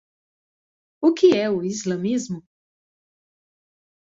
[0.99, 2.41] O que é o islamismo?